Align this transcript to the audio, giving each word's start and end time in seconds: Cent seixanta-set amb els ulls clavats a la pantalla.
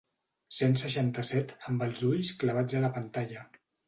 Cent 0.59 0.71
seixanta-set 0.83 1.53
amb 1.71 1.83
els 1.87 2.01
ulls 2.07 2.31
clavats 2.45 2.79
a 2.81 2.81
la 2.87 2.91
pantalla. 2.97 3.45